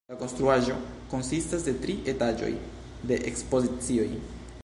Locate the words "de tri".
1.67-1.97